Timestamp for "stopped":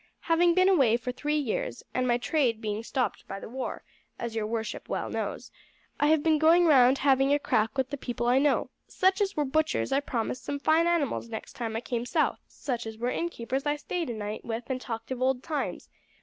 2.81-3.27